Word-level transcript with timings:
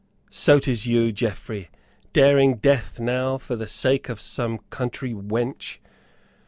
"So 0.31 0.57
'tis 0.57 0.87
you, 0.87 1.11
Geoffrey, 1.11 1.69
daring 2.11 2.55
death 2.55 2.99
now 2.99 3.37
for 3.37 3.55
the 3.55 3.67
sake 3.67 4.09
of 4.09 4.19
some 4.19 4.57
country 4.71 5.13
wench? 5.13 5.77